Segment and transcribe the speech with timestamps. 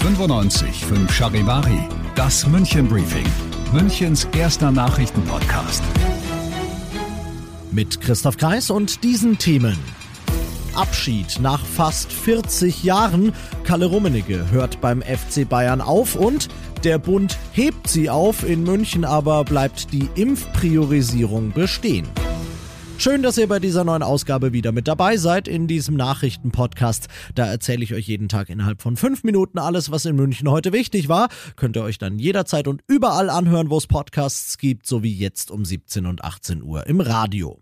[0.00, 1.78] 95 5 Charivari,
[2.16, 3.26] das München Briefing,
[3.72, 5.82] Münchens erster Nachrichtenpodcast.
[7.70, 9.78] Mit Christoph Kreis und diesen Themen.
[10.74, 13.32] Abschied nach fast 40 Jahren.
[13.62, 16.48] Kalle Rummenigge hört beim FC Bayern auf und
[16.82, 18.48] der Bund hebt sie auf.
[18.48, 22.08] In München aber bleibt die Impfpriorisierung bestehen.
[23.00, 27.06] Schön, dass ihr bei dieser neuen Ausgabe wieder mit dabei seid in diesem Nachrichtenpodcast.
[27.36, 30.72] Da erzähle ich euch jeden Tag innerhalb von fünf Minuten alles, was in München heute
[30.72, 31.28] wichtig war.
[31.54, 35.64] Könnt ihr euch dann jederzeit und überall anhören, wo es Podcasts gibt, sowie jetzt um
[35.64, 37.60] 17 und 18 Uhr im Radio.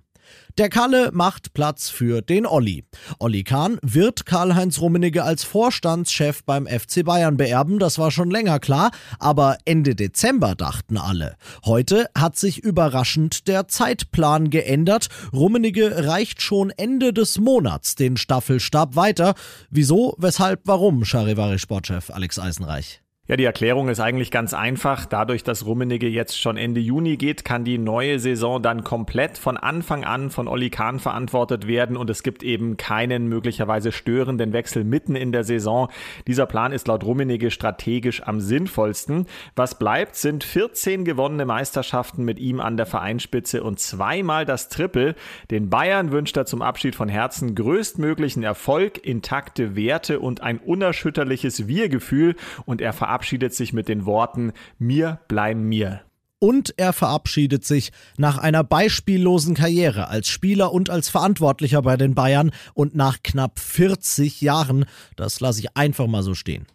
[0.59, 2.85] Der Kalle macht Platz für den Olli.
[3.19, 8.59] Olli Kahn wird Karl-Heinz Rummenigge als Vorstandschef beim FC Bayern beerben, das war schon länger
[8.59, 11.37] klar, aber Ende Dezember dachten alle.
[11.65, 15.09] Heute hat sich überraschend der Zeitplan geändert.
[15.33, 19.35] Rummenigge reicht schon Ende des Monats den Staffelstab weiter.
[19.71, 23.03] Wieso, weshalb, warum, Charivari-Sportchef Alex Eisenreich?
[23.29, 25.05] Ja, die Erklärung ist eigentlich ganz einfach.
[25.05, 29.57] Dadurch, dass Rummenigge jetzt schon Ende Juni geht, kann die neue Saison dann komplett von
[29.57, 34.85] Anfang an von Olli Kahn verantwortet werden und es gibt eben keinen möglicherweise störenden Wechsel
[34.85, 35.89] mitten in der Saison.
[36.29, 39.27] Dieser Plan ist laut Rummenigge strategisch am sinnvollsten.
[39.57, 45.17] Was bleibt, sind 14 gewonnene Meisterschaften mit ihm an der Vereinsspitze und zweimal das Triple.
[45.51, 51.67] Den Bayern wünscht er zum Abschied von Herzen größtmöglichen Erfolg, intakte Werte und ein unerschütterliches
[51.67, 56.03] Wir-Gefühl und er verabschiedet sich mit den Worten Mir bleiben mir.
[56.38, 62.15] Und er verabschiedet sich nach einer beispiellosen Karriere als Spieler und als Verantwortlicher bei den
[62.15, 64.84] Bayern und nach knapp 40 Jahren.
[65.16, 66.66] Das lasse ich einfach mal so stehen.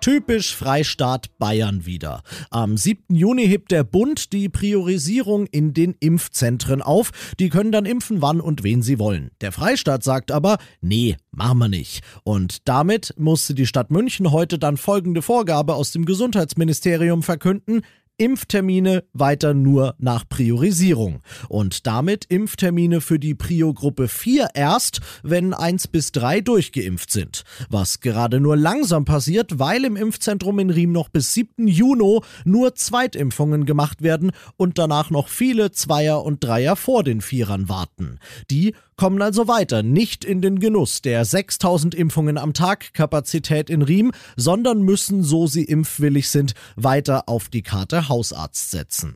[0.00, 2.22] Typisch Freistaat Bayern wieder.
[2.50, 3.14] Am 7.
[3.14, 7.10] Juni hebt der Bund die Priorisierung in den Impfzentren auf.
[7.38, 9.30] Die können dann impfen, wann und wen sie wollen.
[9.42, 12.02] Der Freistaat sagt aber, nee, machen wir nicht.
[12.24, 17.82] Und damit musste die Stadt München heute dann folgende Vorgabe aus dem Gesundheitsministerium verkünden.
[18.20, 21.22] Impftermine weiter nur nach Priorisierung.
[21.48, 27.44] Und damit Impftermine für die Prio-Gruppe 4 erst, wenn 1 bis 3 durchgeimpft sind.
[27.70, 31.66] Was gerade nur langsam passiert, weil im Impfzentrum in Riem noch bis 7.
[31.66, 37.68] Juni nur Zweitimpfungen gemacht werden und danach noch viele Zweier und Dreier vor den Vierern
[37.68, 38.18] warten.
[38.50, 43.80] Die kommen also weiter nicht in den Genuss der 6000 Impfungen am Tag Kapazität in
[43.80, 49.14] Riem, sondern müssen, so sie impfwillig sind, weiter auf die Karte Hausarzt setzen.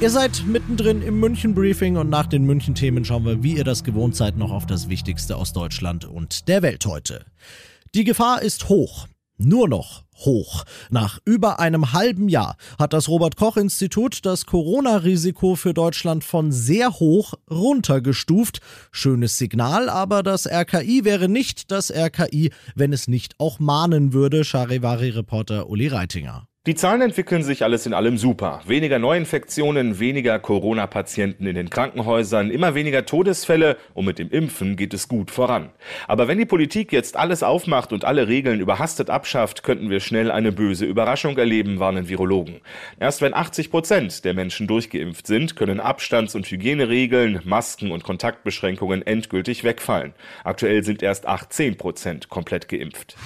[0.00, 4.16] Ihr seid mittendrin im München-Briefing und nach den München-Themen schauen wir, wie ihr das gewohnt
[4.16, 7.24] seid, noch auf das Wichtigste aus Deutschland und der Welt heute.
[7.94, 9.06] Die Gefahr ist hoch.
[9.38, 10.64] Nur noch hoch.
[10.90, 16.52] Nach über einem halben Jahr hat das Robert Koch Institut das Corona-Risiko für Deutschland von
[16.52, 18.60] sehr hoch runtergestuft.
[18.90, 24.44] Schönes Signal, aber das RKI wäre nicht das RKI, wenn es nicht auch mahnen würde,
[24.44, 26.48] Charivari-Reporter Uli Reitinger.
[26.64, 28.60] Die Zahlen entwickeln sich alles in allem super.
[28.66, 34.94] Weniger Neuinfektionen, weniger Corona-Patienten in den Krankenhäusern, immer weniger Todesfälle und mit dem Impfen geht
[34.94, 35.70] es gut voran.
[36.06, 40.30] Aber wenn die Politik jetzt alles aufmacht und alle Regeln überhastet abschafft, könnten wir schnell
[40.30, 42.60] eine böse Überraschung erleben, warnen Virologen.
[43.00, 49.04] Erst wenn 80 Prozent der Menschen durchgeimpft sind, können Abstands- und Hygieneregeln, Masken und Kontaktbeschränkungen
[49.04, 50.14] endgültig wegfallen.
[50.44, 53.16] Aktuell sind erst 18 Prozent komplett geimpft.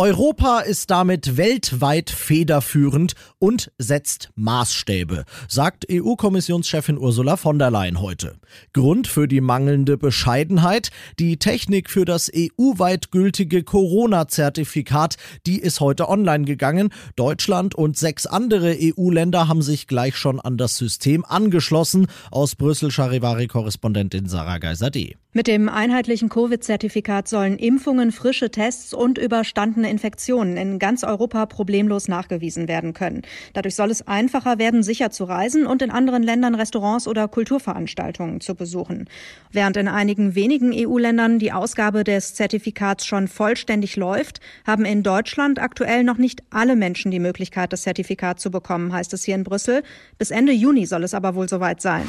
[0.00, 8.36] Europa ist damit weltweit federführend und setzt Maßstäbe, sagt EU-Kommissionschefin Ursula von der Leyen heute.
[8.72, 15.16] Grund für die mangelnde Bescheidenheit, die Technik für das EU-weit gültige Corona-Zertifikat,
[15.46, 16.90] die ist heute online gegangen.
[17.16, 22.06] Deutschland und sechs andere EU-Länder haben sich gleich schon an das System angeschlossen.
[22.30, 25.16] Aus Brüssel Charivari-Korrespondentin Sarah Geiser-D.
[25.38, 32.08] Mit dem einheitlichen Covid-Zertifikat sollen Impfungen, frische Tests und überstandene Infektionen in ganz Europa problemlos
[32.08, 33.22] nachgewiesen werden können.
[33.52, 38.40] Dadurch soll es einfacher werden, sicher zu reisen und in anderen Ländern Restaurants oder Kulturveranstaltungen
[38.40, 39.08] zu besuchen.
[39.52, 45.60] Während in einigen wenigen EU-Ländern die Ausgabe des Zertifikats schon vollständig läuft, haben in Deutschland
[45.60, 49.44] aktuell noch nicht alle Menschen die Möglichkeit, das Zertifikat zu bekommen, heißt es hier in
[49.44, 49.84] Brüssel.
[50.18, 52.08] Bis Ende Juni soll es aber wohl soweit sein.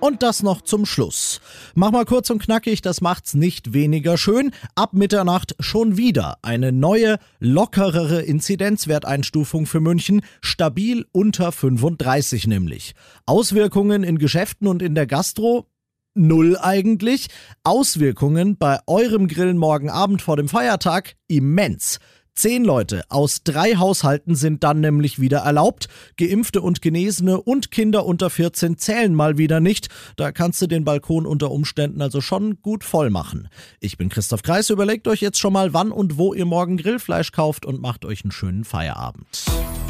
[0.00, 1.40] Und das noch zum Schluss.
[1.74, 4.50] Mach mal kurz und knackig, das macht's nicht weniger schön.
[4.74, 12.94] Ab Mitternacht schon wieder eine neue, lockerere Inzidenzwerteinstufung für München, stabil unter 35 nämlich.
[13.26, 15.66] Auswirkungen in Geschäften und in der Gastro?
[16.14, 17.28] Null eigentlich.
[17.62, 21.14] Auswirkungen bei eurem Grillen morgen Abend vor dem Feiertag?
[21.28, 21.98] Immens.
[22.34, 25.88] Zehn Leute aus drei Haushalten sind dann nämlich wieder erlaubt.
[26.16, 29.88] Geimpfte und Genesene und Kinder unter 14 zählen mal wieder nicht.
[30.16, 33.48] Da kannst du den Balkon unter Umständen also schon gut voll machen.
[33.80, 34.70] Ich bin Christoph Kreis.
[34.70, 38.24] Überlegt euch jetzt schon mal, wann und wo ihr morgen Grillfleisch kauft und macht euch
[38.24, 39.44] einen schönen Feierabend.